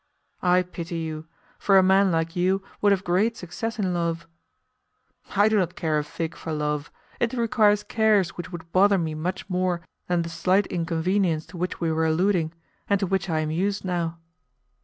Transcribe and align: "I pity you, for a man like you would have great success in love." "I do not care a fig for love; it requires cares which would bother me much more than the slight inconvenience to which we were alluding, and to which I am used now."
"I 0.41 0.63
pity 0.63 0.97
you, 0.97 1.27
for 1.59 1.77
a 1.77 1.83
man 1.83 2.11
like 2.11 2.35
you 2.35 2.63
would 2.81 2.91
have 2.91 3.03
great 3.03 3.37
success 3.37 3.77
in 3.77 3.93
love." 3.93 4.25
"I 5.35 5.47
do 5.47 5.59
not 5.59 5.75
care 5.75 5.99
a 5.99 6.03
fig 6.03 6.35
for 6.35 6.51
love; 6.51 6.89
it 7.19 7.33
requires 7.35 7.83
cares 7.83 8.31
which 8.35 8.51
would 8.51 8.71
bother 8.71 8.97
me 8.97 9.13
much 9.13 9.47
more 9.47 9.81
than 10.07 10.23
the 10.23 10.29
slight 10.29 10.65
inconvenience 10.65 11.45
to 11.53 11.57
which 11.57 11.79
we 11.79 11.91
were 11.91 12.07
alluding, 12.07 12.51
and 12.89 12.99
to 12.99 13.05
which 13.05 13.29
I 13.29 13.41
am 13.41 13.51
used 13.51 13.85
now." 13.85 14.17